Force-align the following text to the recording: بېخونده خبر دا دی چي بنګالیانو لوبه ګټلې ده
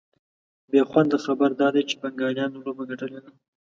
بېخونده 0.71 1.17
خبر 1.25 1.49
دا 1.61 1.67
دی 1.75 1.81
چي 1.89 1.95
بنګالیانو 2.01 2.63
لوبه 2.65 2.83
ګټلې 2.89 3.19
ده 3.23 3.31